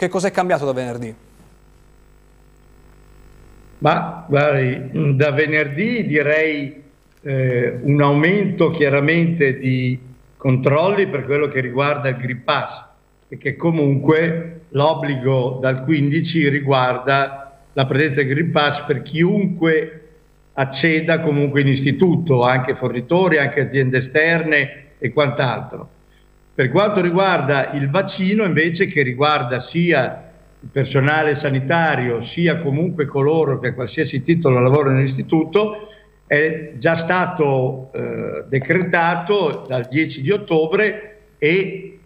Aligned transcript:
che 0.00 0.08
cos'è 0.08 0.30
cambiato 0.30 0.64
da 0.64 0.72
venerdì? 0.72 1.14
Ma 3.80 4.24
guardi, 4.26 5.14
da 5.14 5.30
venerdì 5.32 6.06
direi 6.06 6.82
eh, 7.20 7.78
un 7.82 8.00
aumento 8.00 8.70
chiaramente 8.70 9.58
di 9.58 9.98
controlli 10.38 11.06
per 11.08 11.26
quello 11.26 11.48
che 11.48 11.60
riguarda 11.60 12.08
il 12.08 12.16
Green 12.16 12.44
Pass, 12.44 12.82
perché 13.28 13.56
comunque 13.56 14.62
l'obbligo 14.70 15.58
dal 15.60 15.84
15 15.84 16.48
riguarda 16.48 17.58
la 17.74 17.84
presenza 17.84 18.22
del 18.22 18.28
Green 18.28 18.52
Pass 18.52 18.86
per 18.86 19.02
chiunque 19.02 20.08
acceda 20.54 21.20
comunque 21.20 21.60
in 21.60 21.68
istituto, 21.68 22.42
anche 22.42 22.74
fornitori, 22.74 23.36
anche 23.36 23.60
aziende 23.60 23.98
esterne 23.98 24.84
e 24.96 25.12
quant'altro. 25.12 25.88
Per 26.60 26.68
quanto 26.68 27.00
riguarda 27.00 27.70
il 27.72 27.88
vaccino 27.88 28.44
invece 28.44 28.84
che 28.84 29.00
riguarda 29.00 29.62
sia 29.70 30.30
il 30.60 30.68
personale 30.70 31.38
sanitario 31.40 32.22
sia 32.26 32.58
comunque 32.58 33.06
coloro 33.06 33.58
che 33.58 33.68
a 33.68 33.72
qualsiasi 33.72 34.22
titolo 34.22 34.60
lavorano 34.60 34.96
nell'istituto, 34.96 35.88
è 36.26 36.72
già 36.76 37.04
stato 37.04 37.90
eh, 37.94 38.44
decretato 38.50 39.64
dal 39.66 39.86
10 39.88 40.20
di 40.20 40.30
ottobre 40.30 41.20
e 41.38 41.98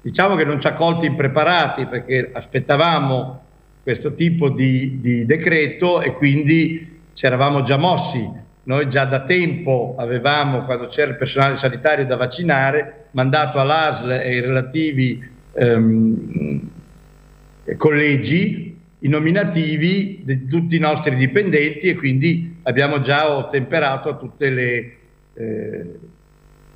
diciamo 0.00 0.36
che 0.36 0.44
non 0.46 0.58
ci 0.58 0.68
ha 0.68 0.72
colti 0.72 1.04
impreparati 1.04 1.84
perché 1.84 2.30
aspettavamo 2.32 3.42
questo 3.82 4.14
tipo 4.14 4.48
di, 4.48 5.02
di 5.02 5.26
decreto 5.26 6.00
e 6.00 6.14
quindi 6.14 7.00
ci 7.12 7.26
eravamo 7.26 7.62
già 7.64 7.76
mossi. 7.76 8.26
Noi 8.64 8.88
già 8.90 9.04
da 9.06 9.24
tempo 9.24 9.96
avevamo, 9.98 10.64
quando 10.64 10.88
c'era 10.88 11.10
il 11.10 11.16
personale 11.16 11.58
sanitario 11.58 12.06
da 12.06 12.16
vaccinare, 12.16 13.06
mandato 13.12 13.58
all'ASL 13.58 14.10
e 14.10 14.28
ai 14.28 14.40
relativi 14.40 15.30
ehm, 15.52 16.70
collegi 17.76 18.78
i 19.00 19.08
nominativi 19.08 20.22
di 20.24 20.46
tutti 20.46 20.76
i 20.76 20.78
nostri 20.78 21.16
dipendenti 21.16 21.88
e 21.88 21.96
quindi 21.96 22.58
abbiamo 22.62 23.02
già 23.02 23.36
ottemperato 23.36 24.10
a 24.10 24.16
tutte 24.16 24.48
le, 24.48 24.96
eh, 25.34 25.98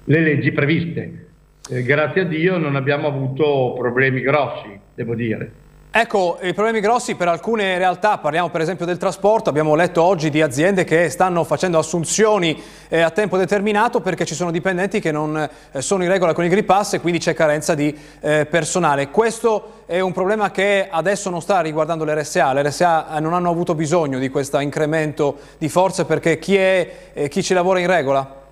le 0.05 0.20
leggi 0.20 0.50
previste. 0.50 1.27
Eh, 1.70 1.83
grazie 1.83 2.22
a 2.22 2.24
Dio 2.24 2.58
non 2.58 2.74
abbiamo 2.74 3.06
avuto 3.06 3.74
problemi 3.78 4.20
grossi, 4.20 4.68
devo 4.94 5.14
dire. 5.14 5.64
Ecco, 5.98 6.36
i 6.42 6.52
problemi 6.52 6.80
grossi 6.80 7.14
per 7.14 7.27
alcune 7.27 7.78
realtà, 7.78 8.19
parliamo 8.19 8.50
per 8.50 8.61
esempio 8.61 8.84
del 8.84 8.98
trasporto, 8.98 9.48
abbiamo 9.48 9.75
letto 9.75 10.02
oggi 10.02 10.28
di 10.28 10.42
aziende 10.42 10.84
che 10.84 11.08
stanno 11.08 11.42
facendo 11.42 11.78
assunzioni 11.78 12.62
eh, 12.89 13.00
a 13.00 13.08
tempo 13.08 13.39
determinato 13.39 14.02
perché 14.02 14.27
ci 14.27 14.34
sono 14.34 14.50
dipendenti 14.50 15.00
che 15.00 15.11
non 15.11 15.39
eh, 15.39 15.80
sono 15.80 16.02
in 16.02 16.11
regola 16.11 16.34
con 16.34 16.44
i 16.44 16.50
Green 16.50 16.67
Pass 16.67 16.92
e 16.92 17.00
quindi 17.00 17.19
c'è 17.19 17.33
carenza 17.33 17.74
di 17.74 17.97
eh, 18.20 18.44
personale. 18.44 19.08
Questo 19.08 19.84
è 19.86 19.98
un 20.00 20.12
problema 20.12 20.50
che 20.50 20.86
adesso 20.91 21.30
non 21.30 21.41
sta 21.41 21.62
riguardando 21.62 22.05
l'RSA, 22.05 22.52
l'RSA 22.52 23.19
non 23.20 23.33
hanno 23.33 23.48
avuto 23.48 23.74
bisogno 23.74 24.19
di 24.19 24.28
questo 24.28 24.58
incremento 24.58 25.39
di 25.56 25.70
forze 25.70 26.05
perché 26.05 26.39
chi, 26.39 26.56
è, 26.56 27.11
eh, 27.14 27.28
chi 27.30 27.42
ci 27.42 27.55
lavora 27.55 27.80
in 27.80 27.86
regola? 27.86 28.44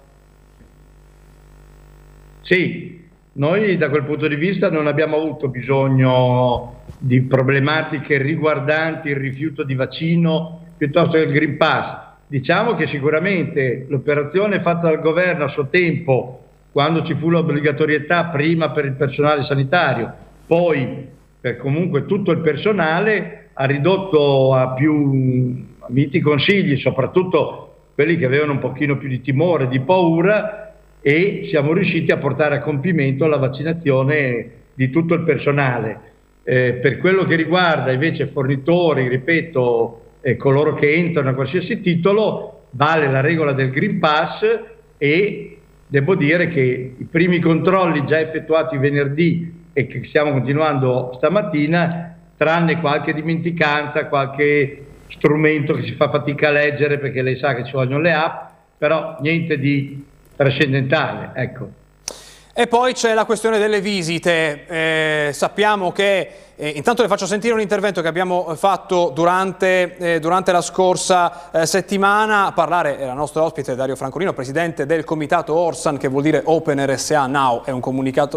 Sì, 2.41 3.03
noi 3.37 3.77
da 3.77 3.89
quel 3.89 4.05
punto 4.05 4.29
di 4.29 4.37
vista 4.37 4.71
non 4.71 4.87
abbiamo 4.87 5.17
avuto 5.17 5.49
bisogno 5.49 6.83
di 6.99 7.23
problematiche 7.23 8.17
riguardanti 8.19 9.09
il 9.09 9.17
rifiuto 9.17 9.65
di 9.65 9.75
vaccino 9.75 10.61
piuttosto 10.77 11.13
che 11.13 11.25
il 11.25 11.33
Green 11.33 11.57
Pass. 11.57 12.03
Diciamo 12.29 12.75
che 12.75 12.87
sicuramente 12.87 13.87
l'operazione 13.89 14.61
fatta 14.61 14.89
dal 14.89 15.01
governo 15.01 15.45
a 15.45 15.49
suo 15.49 15.67
tempo, 15.69 16.43
quando 16.71 17.05
ci 17.05 17.15
fu 17.15 17.29
l'obbligatorietà 17.29 18.27
prima 18.27 18.71
per 18.71 18.85
il 18.85 18.95
personale 18.95 19.43
sanitario, 19.45 20.12
poi 20.47 21.09
per 21.41 21.57
comunque 21.57 22.07
tutto 22.07 22.31
il 22.31 22.41
personale, 22.41 23.51
ha 23.53 23.65
ridotto 23.67 24.55
a 24.55 24.75
più 24.75 25.67
miti 25.89 26.21
consigli, 26.21 26.79
soprattutto 26.79 27.75
quelli 27.95 28.17
che 28.17 28.27
avevano 28.27 28.53
un 28.53 28.59
pochino 28.61 28.97
più 28.97 29.09
di 29.09 29.21
timore, 29.21 29.69
di 29.69 29.81
paura, 29.81 30.63
e 31.06 31.48
siamo 31.50 31.75
riusciti 31.75 32.12
a 32.12 32.16
portare 32.16 32.56
a 32.56 32.60
compimento 32.62 33.26
la 33.26 33.37
vaccinazione 33.37 34.48
di 34.72 34.88
tutto 34.88 35.12
il 35.12 35.22
personale. 35.22 36.12
Eh, 36.42 36.78
per 36.81 36.97
quello 36.97 37.26
che 37.26 37.37
riguarda 37.37 37.92
invece 37.92 38.28
fornitori, 38.28 39.06
ripeto, 39.09 40.00
eh, 40.22 40.37
coloro 40.38 40.72
che 40.72 40.94
entrano 40.94 41.28
a 41.28 41.34
qualsiasi 41.34 41.82
titolo, 41.82 42.69
vale 42.70 43.10
la 43.10 43.20
regola 43.20 43.53
del 43.53 43.70
Green 43.70 43.98
Pass 43.98 44.60
e 44.97 45.59
devo 45.87 46.14
dire 46.14 46.48
che 46.48 46.94
i 46.97 47.04
primi 47.04 47.38
controlli 47.38 48.06
già 48.06 48.19
effettuati 48.19 48.78
venerdì 48.78 49.66
e 49.75 49.87
che 49.87 50.04
stiamo 50.04 50.32
continuando 50.32 51.12
stamattina, 51.16 52.16
tranne 52.38 52.81
qualche 52.81 53.12
dimenticanza, 53.12 54.06
qualche 54.06 54.87
strumento 55.09 55.75
che 55.75 55.82
si 55.82 55.93
fa 55.97 56.09
fatica 56.09 56.48
a 56.48 56.53
leggere 56.53 56.97
perché 56.97 57.20
lei 57.20 57.37
sa 57.37 57.54
che 57.54 57.64
ci 57.64 57.72
vogliono 57.72 58.00
le 58.00 58.12
app, 58.14 58.53
però 58.78 59.19
niente 59.20 59.59
di 59.59 60.12
trascendentale. 60.37 61.31
Ecco. 61.34 61.69
E 62.56 62.69
poi 62.69 62.93
c'è 62.93 63.15
la 63.15 63.25
questione 63.25 63.59
delle 63.59 63.81
visite. 63.81 64.67
Eh, 64.69 65.33
sappiamo 65.33 65.91
che, 65.91 66.31
eh, 66.56 66.69
intanto 66.69 67.03
le 67.03 67.09
faccio 67.09 67.26
sentire 67.26 67.53
un 67.53 67.60
intervento 67.60 68.00
che 68.00 68.06
abbiamo 68.06 68.54
fatto 68.54 69.10
durante, 69.12 69.97
eh, 69.97 70.20
durante 70.20 70.53
la 70.53 70.60
scorsa 70.60 71.50
eh, 71.50 71.66
settimana. 71.66 72.47
A 72.47 72.53
parlare 72.53 72.98
era 72.98 73.12
nostro 73.12 73.42
ospite 73.42 73.75
Dario 73.75 73.97
Francolino, 73.97 74.32
presidente 74.32 74.87
del 74.87 75.03
comitato 75.03 75.54
Orsan, 75.54 75.97
che 75.97 76.06
vuol 76.06 76.22
dire 76.22 76.43
Open 76.44 76.84
RSA 76.87 77.26
Now, 77.26 77.64
è 77.64 77.70
un, 77.70 77.81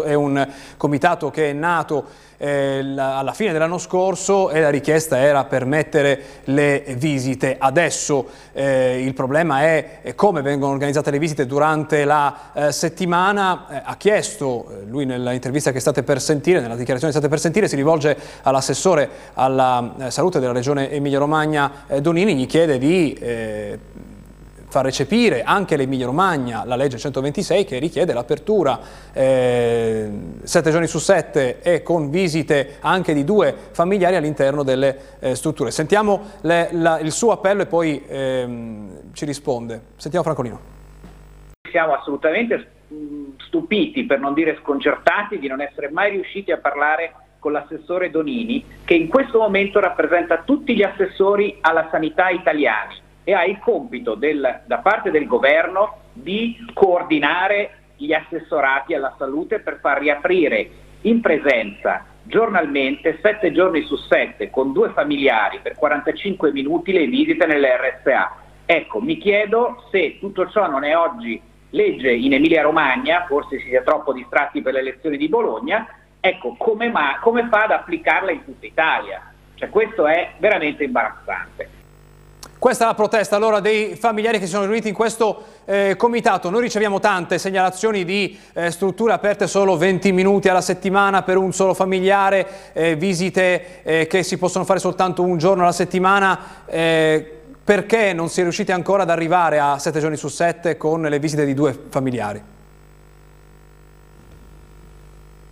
è 0.04 0.14
un 0.14 0.48
comitato 0.76 1.30
che 1.30 1.50
è 1.50 1.52
nato 1.52 2.26
eh, 2.38 2.82
la, 2.82 3.18
alla 3.18 3.32
fine 3.32 3.52
dell'anno 3.52 3.78
scorso 3.78 4.50
e 4.50 4.60
la 4.60 4.70
richiesta 4.70 5.18
era 5.18 5.44
permettere 5.44 6.22
le 6.44 6.84
visite. 6.96 7.56
Adesso 7.58 8.26
eh, 8.52 9.02
il 9.02 9.12
problema 9.12 9.62
è 9.62 10.12
come 10.14 10.40
vengono 10.40 10.72
organizzate 10.72 11.10
le 11.10 11.18
visite 11.18 11.46
durante 11.46 12.04
la 12.04 12.50
eh, 12.52 12.72
settimana. 12.72 13.66
Eh, 13.68 13.82
ha 13.84 13.96
chiesto, 13.96 14.70
eh, 14.70 14.84
lui 14.86 15.04
nell'intervista 15.04 15.72
che 15.72 15.80
state 15.80 16.02
per 16.02 16.20
sentire, 16.20 16.60
nella 16.60 16.76
dichiarazione 16.76 17.12
che 17.12 17.18
state 17.18 17.28
per 17.28 17.40
sentire, 17.40 17.68
si 17.68 17.76
rivolge 17.76 18.07
all'assessore 18.42 19.08
alla 19.34 19.94
eh, 19.98 20.10
salute 20.10 20.40
della 20.40 20.52
regione 20.52 20.90
Emilia-Romagna 20.90 21.72
Donini, 22.00 22.34
gli 22.34 22.46
chiede 22.46 22.78
di 22.78 23.16
far 24.68 24.84
recepire 24.84 25.42
anche 25.42 25.76
l'Emilia 25.76 26.06
Romagna 26.06 26.64
la 26.64 26.76
legge 26.76 26.98
126 26.98 27.64
che 27.64 27.78
richiede 27.78 28.12
l'apertura 28.12 28.78
eh, 29.12 30.10
sette 30.42 30.70
giorni 30.70 30.86
su 30.86 30.98
sette 30.98 31.60
e 31.62 31.82
con 31.82 32.10
visite 32.10 32.76
anche 32.80 33.14
di 33.14 33.24
due 33.24 33.54
familiari 33.72 34.16
all'interno 34.16 34.62
delle 34.62 35.16
eh, 35.20 35.34
strutture. 35.34 35.70
Sentiamo 35.70 36.32
le, 36.42 36.68
la, 36.72 36.98
il 37.00 37.12
suo 37.12 37.32
appello 37.32 37.62
e 37.62 37.66
poi 37.66 38.04
ehm, 38.06 39.12
ci 39.12 39.24
risponde. 39.24 39.80
Sentiamo 39.96 40.24
Francolino. 40.24 40.76
Siamo 41.70 41.94
assolutamente 41.94 42.76
stupiti, 43.46 44.04
per 44.04 44.18
non 44.18 44.34
dire 44.34 44.58
sconcertati, 44.62 45.38
di 45.38 45.48
non 45.48 45.60
essere 45.60 45.90
mai 45.90 46.10
riusciti 46.10 46.52
a 46.52 46.58
parlare 46.58 47.14
con 47.38 47.52
l'assessore 47.52 48.10
Donini, 48.10 48.64
che 48.84 48.94
in 48.94 49.08
questo 49.08 49.38
momento 49.38 49.80
rappresenta 49.80 50.42
tutti 50.44 50.74
gli 50.74 50.82
assessori 50.82 51.58
alla 51.60 51.88
sanità 51.90 52.28
italiani 52.28 52.96
e 53.24 53.34
ha 53.34 53.44
il 53.44 53.58
compito 53.58 54.14
del, 54.14 54.62
da 54.66 54.78
parte 54.78 55.10
del 55.10 55.26
governo 55.26 55.98
di 56.12 56.56
coordinare 56.72 57.70
gli 57.96 58.12
assessorati 58.12 58.94
alla 58.94 59.14
salute 59.18 59.60
per 59.60 59.78
far 59.80 60.00
riaprire 60.00 60.70
in 61.02 61.20
presenza 61.20 62.04
giornalmente, 62.28 63.18
sette 63.22 63.52
giorni 63.52 63.82
su 63.82 63.96
sette, 63.96 64.50
con 64.50 64.72
due 64.72 64.90
familiari 64.90 65.60
per 65.62 65.74
45 65.74 66.52
minuti 66.52 66.92
le 66.92 67.06
visite 67.06 67.46
nell'RSA. 67.46 68.36
Ecco, 68.66 69.00
mi 69.00 69.16
chiedo 69.16 69.84
se 69.90 70.18
tutto 70.20 70.48
ciò 70.50 70.68
non 70.68 70.84
è 70.84 70.96
oggi 70.96 71.40
legge 71.70 72.12
in 72.12 72.34
Emilia 72.34 72.62
Romagna, 72.62 73.24
forse 73.26 73.58
si 73.60 73.68
sia 73.68 73.82
troppo 73.82 74.12
distratti 74.12 74.60
per 74.60 74.74
le 74.74 74.80
elezioni 74.80 75.16
di 75.16 75.28
Bologna, 75.28 75.86
ecco, 76.20 76.54
come, 76.56 76.88
ma, 76.88 77.18
come 77.20 77.48
fa 77.48 77.64
ad 77.64 77.70
applicarla 77.72 78.30
in 78.30 78.44
tutta 78.44 78.66
Italia? 78.66 79.32
Cioè, 79.54 79.68
questo 79.70 80.06
è 80.06 80.32
veramente 80.38 80.84
imbarazzante. 80.84 81.76
Questa 82.58 82.82
è 82.82 82.86
la 82.88 82.94
protesta 82.94 83.36
allora 83.36 83.60
dei 83.60 83.94
familiari 83.94 84.40
che 84.40 84.46
si 84.46 84.50
sono 84.50 84.64
riuniti 84.64 84.88
in 84.88 84.94
questo 84.94 85.44
eh, 85.64 85.94
comitato. 85.96 86.50
Noi 86.50 86.62
riceviamo 86.62 86.98
tante 86.98 87.38
segnalazioni 87.38 88.04
di 88.04 88.36
eh, 88.52 88.72
strutture 88.72 89.12
aperte 89.12 89.46
solo 89.46 89.76
20 89.76 90.10
minuti 90.10 90.48
alla 90.48 90.60
settimana 90.60 91.22
per 91.22 91.36
un 91.36 91.52
solo 91.52 91.72
familiare, 91.72 92.72
eh, 92.72 92.96
visite 92.96 93.82
eh, 93.84 94.06
che 94.08 94.24
si 94.24 94.38
possono 94.38 94.64
fare 94.64 94.80
soltanto 94.80 95.22
un 95.22 95.38
giorno 95.38 95.62
alla 95.62 95.72
settimana. 95.72 96.64
Eh, 96.66 97.32
perché 97.62 98.12
non 98.12 98.28
si 98.28 98.40
è 98.40 98.42
riusciti 98.42 98.72
ancora 98.72 99.02
ad 99.02 99.10
arrivare 99.10 99.60
a 99.60 99.78
7 99.78 100.00
giorni 100.00 100.16
su 100.16 100.28
7 100.28 100.76
con 100.76 101.02
le 101.02 101.18
visite 101.18 101.44
di 101.44 101.54
due 101.54 101.78
familiari? 101.90 102.42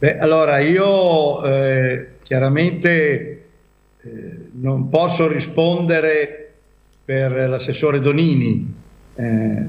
Beh, 0.06 0.19
allora 0.19 0.61
io 0.61 1.43
eh, 1.43 2.06
chiaramente 2.23 3.47
non 4.53 4.88
posso 4.88 5.26
rispondere 5.26 6.53
per 7.05 7.32
l'assessore 7.49 7.99
Donini. 7.99 8.73
Eh, 9.17 9.67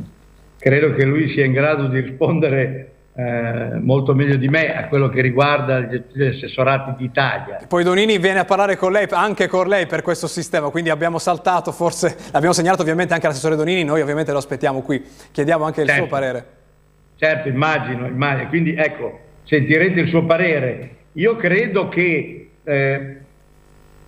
credo 0.60 0.94
che 0.94 1.06
lui 1.06 1.30
sia 1.30 1.44
in 1.44 1.54
grado 1.54 1.88
di 1.88 2.02
rispondere 2.02 2.92
eh, 3.16 3.80
molto 3.82 4.14
meglio 4.14 4.36
di 4.36 4.48
me 4.48 4.76
a 4.78 4.88
quello 4.90 5.10
che 5.10 5.22
riguarda 5.22 5.80
gli 5.80 6.24
assessorati 6.24 6.94
d'Italia. 6.98 7.62
Poi 7.68 7.84
Donini 7.84 8.20
viene 8.20 8.38
a 8.38 8.46
parlare 8.46 8.76
con 8.76 8.92
lei, 8.92 9.08
anche 9.10 9.48
con 9.48 9.68
lei 9.68 9.88
per 9.88 10.04
questo 10.04 10.28
sistema, 10.28 10.70
quindi 10.70 10.92
abbiamo 10.92 11.18
saltato, 11.18 11.72
forse 11.72 12.16
l'abbiamo 12.32 12.54
segnalato 12.54 12.84
ovviamente 12.84 13.12
anche 13.12 13.26
all'assessore 13.26 13.56
Donini, 13.56 13.84
noi 13.84 14.02
ovviamente 14.02 14.32
lo 14.32 14.38
aspettiamo 14.38 14.82
qui, 14.82 15.04
chiediamo 15.32 15.66
anche 15.66 15.82
il 15.82 15.88
certo. 15.88 16.04
suo 16.04 16.12
parere. 16.12 16.46
Certo, 17.16 17.48
immagino, 17.48 18.06
immagino, 18.06 18.50
quindi 18.50 18.76
ecco, 18.76 19.26
sentirete 19.48 20.02
il 20.02 20.10
suo 20.10 20.26
parere. 20.26 20.96
Io 21.14 21.36
credo 21.38 21.88
che 21.90 22.50
eh, 22.64 23.18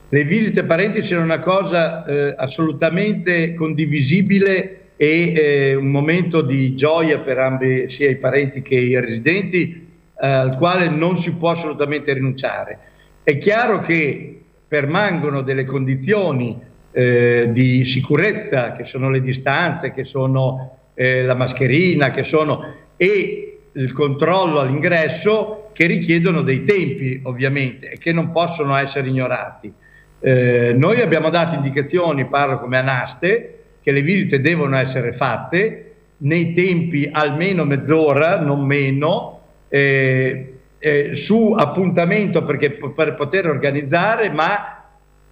le 0.10 0.24
visite 0.24 0.64
parenti 0.64 1.04
siano 1.04 1.24
una 1.24 1.40
cosa 1.40 2.06
eh, 2.06 2.34
assolutamente 2.38 3.54
condivisibile 3.56 4.76
e 4.98 5.34
eh, 5.34 5.76
un 5.76 5.88
momento 5.88 6.42
di 6.42 6.76
gioia 6.76 7.20
per 7.20 7.38
ambi, 7.38 7.90
sia 7.92 8.10
i 8.10 8.18
parenti 8.18 8.62
che 8.62 8.76
i 8.76 9.00
residenti, 9.00 9.88
eh, 10.22 10.28
al 10.28 10.58
quale 10.58 10.90
non 10.90 11.22
si 11.22 11.32
può 11.32 11.52
assolutamente 11.52 12.14
rinunciare. 12.14 12.80
È 13.24 13.38
chiaro 13.38 13.82
che 13.82 14.42
permangono 14.68 15.42
delle 15.42 15.66
condizioni 15.66 16.60
eh, 16.92 17.50
di 17.52 17.86
sicurezza, 17.86 18.76
che 18.76 18.86
sono 18.86 19.10
le 19.10 19.22
distanze, 19.22 19.94
che 19.94 20.04
sono 20.04 20.78
eh, 20.96 21.24
la 21.24 21.36
mascherina, 21.36 22.12
che 22.12 22.24
sono, 22.26 22.74
e 22.98 23.49
il 23.80 23.94
controllo 23.94 24.60
all'ingresso, 24.60 25.70
che 25.74 25.86
richiedono 25.86 26.42
dei 26.42 26.66
tempi 26.66 27.22
ovviamente 27.24 27.92
e 27.92 27.98
che 27.98 28.12
non 28.12 28.32
possono 28.32 28.76
essere 28.76 29.08
ignorati. 29.08 29.72
Eh, 30.20 30.74
noi 30.76 31.00
abbiamo 31.00 31.30
dato 31.30 31.56
indicazioni, 31.56 32.26
parlo 32.26 32.60
come 32.60 32.78
Anaste, 32.78 33.60
che 33.82 33.92
le 33.92 34.02
visite 34.02 34.42
devono 34.42 34.76
essere 34.76 35.14
fatte 35.14 35.86
nei 36.18 36.54
tempi 36.54 37.08
almeno 37.10 37.64
mezz'ora, 37.64 38.42
non 38.42 38.66
meno, 38.66 39.40
eh, 39.70 40.54
eh, 40.78 41.24
su 41.26 41.56
appuntamento 41.58 42.44
perché, 42.44 42.72
per 42.72 43.16
poter 43.16 43.48
organizzare, 43.48 44.30
ma 44.30 44.84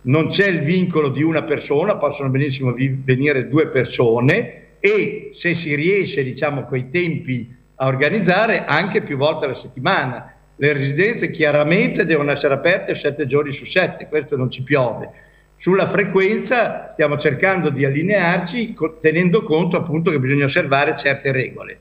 non 0.03 0.29
c'è 0.29 0.47
il 0.47 0.61
vincolo 0.61 1.09
di 1.09 1.23
una 1.23 1.43
persona, 1.43 1.97
possono 1.97 2.29
benissimo 2.29 2.73
venire 3.03 3.49
due 3.49 3.67
persone 3.67 4.77
e 4.79 5.31
se 5.41 5.55
si 5.55 5.75
riesce 5.75 6.23
diciamo 6.23 6.63
quei 6.63 6.89
tempi 6.89 7.56
a 7.77 7.87
organizzare 7.87 8.65
anche 8.65 9.01
più 9.01 9.17
volte 9.17 9.45
alla 9.45 9.59
settimana. 9.61 10.33
Le 10.55 10.73
residenze 10.73 11.31
chiaramente 11.31 12.05
devono 12.05 12.31
essere 12.31 12.53
aperte 12.53 12.95
sette 12.95 13.27
giorni 13.27 13.53
su 13.53 13.65
sette, 13.65 14.07
questo 14.07 14.35
non 14.35 14.51
ci 14.51 14.63
piove 14.63 15.25
sulla 15.59 15.89
frequenza 15.89 16.91
stiamo 16.93 17.17
cercando 17.17 17.69
di 17.69 17.83
allinearci 17.83 18.75
tenendo 19.01 19.43
conto 19.43 19.77
appunto 19.77 20.11
che 20.11 20.19
bisogna 20.19 20.45
osservare 20.45 20.97
certe 20.99 21.31
regole. 21.31 21.79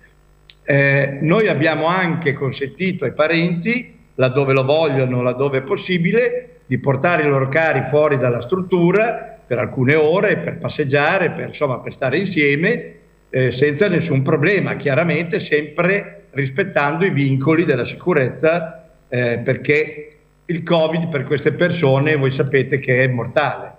Eh, 0.64 1.18
noi 1.20 1.48
abbiamo 1.48 1.86
anche 1.86 2.32
consentito 2.32 3.04
ai 3.04 3.12
parenti, 3.12 3.94
laddove 4.14 4.52
lo 4.52 4.64
vogliono, 4.64 5.22
laddove 5.22 5.58
è 5.58 5.62
possibile, 5.62 6.60
di 6.66 6.78
portare 6.78 7.22
i 7.22 7.28
loro 7.28 7.48
cari 7.48 7.84
fuori 7.90 8.18
dalla 8.18 8.40
struttura 8.42 9.38
per 9.46 9.58
alcune 9.58 9.94
ore, 9.94 10.38
per 10.38 10.58
passeggiare, 10.58 11.30
per, 11.30 11.48
insomma, 11.48 11.78
per 11.78 11.92
stare 11.92 12.18
insieme, 12.18 12.94
eh, 13.36 13.52
senza 13.58 13.86
nessun 13.86 14.22
problema, 14.22 14.76
chiaramente 14.76 15.40
sempre 15.40 16.28
rispettando 16.30 17.04
i 17.04 17.10
vincoli 17.10 17.66
della 17.66 17.84
sicurezza, 17.84 18.88
eh, 19.10 19.42
perché 19.44 20.16
il 20.46 20.62
Covid 20.62 21.08
per 21.10 21.24
queste 21.24 21.52
persone 21.52 22.16
voi 22.16 22.32
sapete 22.32 22.78
che 22.78 23.04
è 23.04 23.08
mortale. 23.08 23.75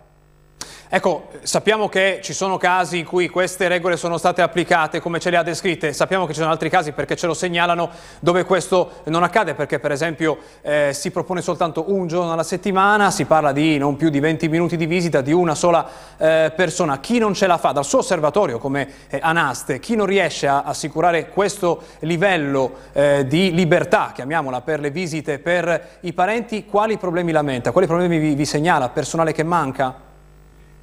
Ecco, 0.89 1.27
sappiamo 1.41 1.89
che 1.89 2.21
ci 2.23 2.31
sono 2.31 2.55
casi 2.55 2.99
in 2.99 3.05
cui 3.05 3.27
queste 3.27 3.67
regole 3.67 3.97
sono 3.97 4.17
state 4.17 4.41
applicate 4.41 5.01
come 5.01 5.19
ce 5.19 5.29
le 5.29 5.35
ha 5.35 5.43
descritte, 5.43 5.91
sappiamo 5.91 6.25
che 6.25 6.31
ci 6.31 6.39
sono 6.39 6.49
altri 6.49 6.69
casi 6.69 6.93
perché 6.93 7.17
ce 7.17 7.27
lo 7.27 7.33
segnalano 7.33 7.89
dove 8.21 8.45
questo 8.45 9.01
non 9.07 9.21
accade 9.21 9.53
perché 9.53 9.79
per 9.79 9.91
esempio 9.91 10.37
eh, 10.61 10.91
si 10.93 11.11
propone 11.11 11.41
soltanto 11.41 11.91
un 11.91 12.07
giorno 12.07 12.31
alla 12.31 12.43
settimana, 12.43 13.11
si 13.11 13.25
parla 13.25 13.51
di 13.51 13.77
non 13.77 13.97
più 13.97 14.07
di 14.07 14.21
20 14.21 14.47
minuti 14.47 14.77
di 14.77 14.85
visita 14.85 15.19
di 15.19 15.33
una 15.33 15.55
sola 15.55 15.85
eh, 16.15 16.53
persona. 16.55 17.01
Chi 17.01 17.17
non 17.17 17.33
ce 17.33 17.47
la 17.47 17.57
fa 17.57 17.73
dal 17.73 17.83
suo 17.83 17.99
osservatorio 17.99 18.57
come 18.57 18.89
eh, 19.09 19.19
Anaste, 19.21 19.79
chi 19.79 19.97
non 19.97 20.05
riesce 20.05 20.47
a 20.47 20.61
assicurare 20.61 21.27
questo 21.27 21.81
livello 21.99 22.71
eh, 22.93 23.27
di 23.27 23.51
libertà, 23.51 24.13
chiamiamola, 24.15 24.61
per 24.61 24.79
le 24.79 24.91
visite 24.91 25.39
per 25.39 25.97
i 26.01 26.13
parenti, 26.13 26.63
quali 26.63 26.97
problemi 26.97 27.33
lamenta? 27.33 27.73
Quali 27.73 27.87
problemi 27.87 28.19
vi, 28.19 28.35
vi 28.35 28.45
segnala? 28.45 28.87
Personale 28.87 29.33
che 29.33 29.43
manca? 29.43 30.06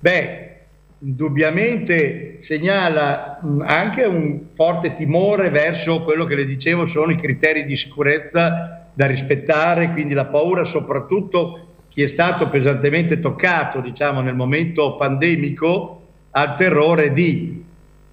Beh, 0.05 0.57
indubbiamente 0.99 2.41
segnala 2.43 3.41
anche 3.63 4.05
un 4.05 4.49
forte 4.55 4.97
timore 4.97 5.49
verso 5.49 6.03
quello 6.03 6.27
che 6.27 6.35
le 6.35 6.45
dicevo 6.45 6.89
sono 6.89 7.11
i 7.11 7.17
criteri 7.17 7.65
di 7.65 7.75
sicurezza 7.75 8.91
da 8.93 9.07
rispettare, 9.07 9.93
quindi 9.93 10.13
la 10.13 10.27
paura 10.27 10.67
soprattutto 10.67 11.69
chi 11.89 12.03
è 12.03 12.09
stato 12.09 12.51
pesantemente 12.51 13.19
toccato 13.19 13.81
diciamo, 13.81 14.21
nel 14.21 14.35
momento 14.35 14.95
pandemico 14.97 16.03
al 16.33 16.59
terrore 16.59 17.15
di. 17.15 17.65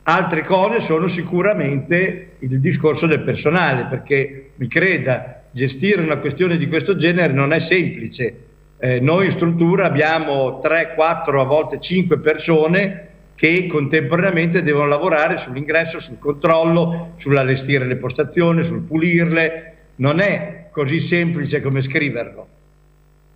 Altre 0.04 0.46
cose 0.46 0.86
sono 0.86 1.10
sicuramente 1.10 2.36
il 2.40 2.62
discorso 2.62 3.06
del 3.06 3.24
personale 3.24 3.88
perché 3.90 4.52
mi 4.56 4.70
creda 4.70 5.42
gestire 5.52 6.02
una 6.02 6.20
questione 6.20 6.56
di 6.56 6.70
questo 6.70 6.96
genere 6.96 7.34
non 7.34 7.52
è 7.52 7.60
semplice 7.68 8.46
eh, 8.84 9.00
noi 9.00 9.28
in 9.28 9.34
struttura 9.34 9.86
abbiamo 9.86 10.60
3, 10.60 10.94
4, 10.96 11.40
a 11.40 11.44
volte 11.44 11.80
5 11.80 12.18
persone 12.18 13.10
che 13.36 13.68
contemporaneamente 13.68 14.64
devono 14.64 14.88
lavorare 14.88 15.38
sull'ingresso, 15.46 16.00
sul 16.00 16.18
controllo, 16.18 17.14
sull'allestire 17.18 17.86
le 17.86 17.98
postazioni, 17.98 18.66
sul 18.66 18.82
pulirle. 18.82 19.74
Non 19.98 20.20
è 20.20 20.70
così 20.72 21.08
semplice 21.08 21.62
come 21.62 21.84
scriverlo. 21.84 22.48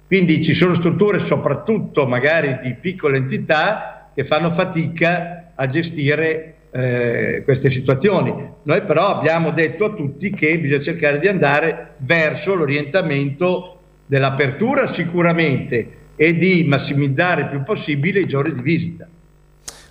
Quindi 0.08 0.44
ci 0.44 0.56
sono 0.56 0.74
strutture, 0.76 1.28
soprattutto 1.28 2.08
magari 2.08 2.58
di 2.64 2.74
piccole 2.82 3.18
entità, 3.18 4.10
che 4.16 4.26
fanno 4.26 4.52
fatica 4.54 5.52
a 5.54 5.70
gestire 5.70 6.56
eh, 6.72 7.42
queste 7.44 7.70
situazioni. 7.70 8.34
Noi 8.64 8.82
però 8.82 9.10
abbiamo 9.10 9.52
detto 9.52 9.86
a 9.86 9.94
tutti 9.94 10.32
che 10.32 10.58
bisogna 10.58 10.82
cercare 10.82 11.20
di 11.20 11.28
andare 11.28 11.94
verso 11.98 12.56
l'orientamento 12.56 13.75
dell'apertura 14.06 14.94
sicuramente 14.94 16.04
e 16.16 16.34
di 16.36 16.64
massimizzare 16.64 17.42
il 17.42 17.48
più 17.48 17.64
possibile 17.64 18.22
i 18.22 18.28
giorni 18.28 18.54
di 18.54 18.62
visita. 18.62 19.08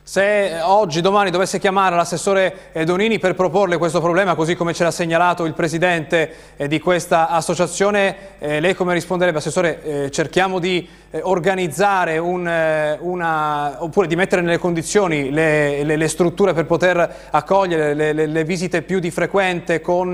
Se 0.07 0.61
oggi, 0.63 1.01
domani 1.01 1.31
dovesse 1.31 1.59
chiamare 1.59 1.97
l'assessore 1.97 2.71
Donini 2.85 3.19
per 3.19 3.35
proporle 3.35 3.79
questo 3.79 4.03
problema, 4.03 4.35
così 4.35 4.55
come 4.55 4.75
ce 4.75 4.85
l'ha 4.85 4.91
segnalato 4.91 5.47
il 5.47 5.55
presidente 5.55 6.31
eh, 6.59 6.69
di 6.69 6.79
questa 6.79 7.31
associazione, 7.31 8.15
eh, 8.39 8.61
lei 8.61 8.75
come 8.75 8.93
risponderebbe? 8.93 9.39
Assessore, 9.39 9.83
eh, 9.83 10.11
cerchiamo 10.11 10.59
di 10.59 10.87
organizzare 11.23 12.19
un, 12.19 12.97
una, 13.01 13.83
oppure 13.83 14.07
di 14.07 14.15
mettere 14.15 14.43
nelle 14.43 14.59
condizioni 14.59 15.31
le, 15.31 15.83
le, 15.85 15.97
le 15.97 16.09
strutture 16.09 16.53
per 16.53 16.67
poter 16.67 17.29
accogliere 17.31 17.95
le, 17.95 18.13
le, 18.13 18.45
visite 18.45 18.83
più 18.83 18.99
di 18.99 19.11
frequente 19.11 19.81
con 19.81 20.09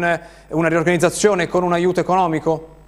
una 0.48 0.68
riorganizzazione 0.68 1.48
con 1.48 1.64
un 1.64 1.72
aiuto 1.72 1.98
economico? 1.98 2.79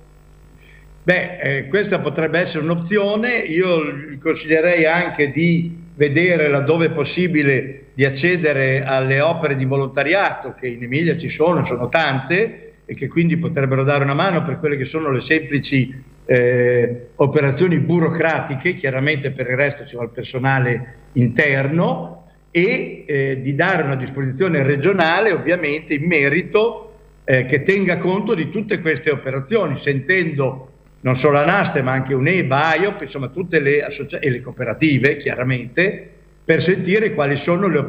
Beh, 1.05 1.39
eh, 1.41 1.67
questa 1.67 1.99
potrebbe 1.99 2.39
essere 2.39 2.61
un'opzione, 2.61 3.39
io 3.39 4.19
consiglierei 4.21 4.87
anche 4.87 5.33
di 5.33 5.77
vedere 5.97 6.49
laddove 6.49 6.87
è 6.87 6.91
possibile 6.91 7.87
di 7.95 8.05
accedere 8.05 8.85
alle 8.85 9.21
opere 9.21 9.57
di 9.57 9.65
volontariato 9.65 10.55
che 10.59 10.69
in 10.69 10.81
Emilia 10.81 11.19
ci 11.19 11.29
sono, 11.31 11.67
sono 11.67 11.89
tante 11.89 12.75
e 12.85 12.95
che 12.95 13.09
quindi 13.09 13.37
potrebbero 13.37 13.83
dare 13.83 14.05
una 14.05 14.15
mano 14.15 14.45
per 14.45 14.61
quelle 14.61 14.77
che 14.77 14.85
sono 14.85 15.11
le 15.11 15.23
semplici 15.23 15.93
eh, 16.25 17.09
operazioni 17.17 17.79
burocratiche, 17.79 18.77
chiaramente 18.77 19.33
per 19.33 19.51
il 19.51 19.57
resto 19.57 19.85
ci 19.87 19.97
va 19.97 20.05
il 20.05 20.11
personale 20.11 20.95
interno 21.15 22.27
e 22.53 23.05
eh, 23.09 23.41
di 23.43 23.57
dare 23.57 23.83
una 23.83 23.97
disposizione 23.97 24.63
regionale 24.63 25.33
ovviamente 25.33 25.95
in 25.95 26.07
merito 26.07 26.93
eh, 27.25 27.47
che 27.47 27.65
tenga 27.65 27.99
conto 27.99 28.35
di 28.35 28.51
tutte 28.51 28.81
queste 28.81 29.11
operazioni, 29.11 29.81
sentendo 29.83 30.72
non 31.03 31.17
solo 31.19 31.39
Anaste 31.39 31.83
ma 31.83 31.93
anche 31.93 32.15
UNEBA, 32.15 32.71
AIOP, 32.71 33.03
insomma 33.03 33.29
tutte 33.29 33.61
le 33.61 33.83
associazioni 33.85 34.25
e 34.25 34.31
le 34.31 34.43
cooperative 34.43 35.17
chiaramente, 35.19 36.11
per 36.45 36.63
sentire 36.63 37.15
quali 37.15 37.37
sono 37.45 37.69
le, 37.69 37.85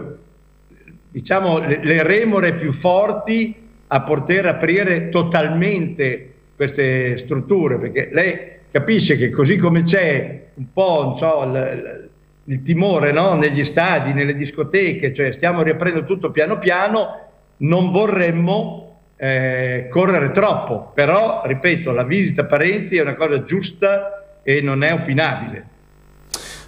diciamo, 1.12 1.60
le, 1.60 1.80
le 1.84 2.04
remore 2.04 2.56
più 2.56 2.74
forti 2.74 3.56
a 3.88 4.02
poter 4.02 4.48
aprire 4.48 5.10
totalmente 5.10 6.34
queste 6.56 7.20
strutture, 7.20 7.78
perché 7.78 8.10
lei 8.12 8.52
capisce 8.72 9.18
che 9.18 9.30
così 9.30 9.58
come 9.58 9.84
c'è 9.84 10.46
un 10.56 10.66
po' 10.74 11.16
so, 11.20 11.44
il, 11.44 12.10
il, 12.46 12.64
timore 12.64 13.12
no? 13.12 13.36
negli 13.36 13.66
stadi, 13.66 14.14
nelle 14.14 14.36
discoteche, 14.36 15.14
cioè 15.14 15.34
stiamo 15.34 15.62
riaprendo 15.62 16.06
tutto 16.06 16.32
piano 16.32 16.58
piano, 16.58 17.30
non 17.58 17.92
vorremmo 17.92 18.93
eh, 19.16 19.88
correre 19.90 20.32
troppo, 20.32 20.92
però 20.94 21.44
ripeto, 21.46 21.92
la 21.92 22.04
visita 22.04 22.46
parenti 22.46 22.98
è 22.98 23.02
una 23.02 23.16
cosa 23.16 23.44
giusta 23.44 24.40
e 24.44 24.62
non 24.62 24.84
è 24.84 24.94
opinabile. 24.94 25.68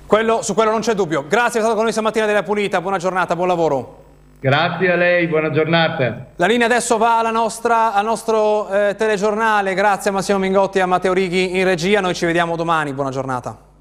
Quello, 0.05 0.41
su 0.41 0.53
quello 0.53 0.71
non 0.71 0.81
c'è 0.81 0.93
dubbio. 0.93 1.25
Grazie, 1.27 1.59
è 1.59 1.61
stato 1.61 1.73
con 1.73 1.83
noi 1.83 1.91
stamattina 1.91 2.25
della 2.25 2.43
Pulita, 2.43 2.79
buona 2.79 2.97
giornata, 2.97 3.35
buon 3.35 3.47
lavoro. 3.47 4.03
Grazie 4.39 4.91
a 4.91 4.95
lei, 4.95 5.27
buona 5.27 5.49
giornata. 5.49 6.27
La 6.35 6.45
linea 6.45 6.67
adesso 6.67 6.97
va 6.97 7.27
nostra, 7.31 7.93
al 7.93 8.05
nostro 8.05 8.69
eh, 8.69 8.95
telegiornale, 8.95 9.73
grazie 9.73 10.11
a 10.11 10.13
Massimo 10.13 10.37
Mingotti 10.37 10.77
e 10.77 10.81
a 10.81 10.85
Matteo 10.85 11.13
Righi 11.13 11.57
in 11.57 11.63
regia, 11.63 11.99
noi 11.99 12.13
ci 12.13 12.25
vediamo 12.25 12.55
domani, 12.55 12.93
buona 12.93 13.09
giornata. 13.09 13.73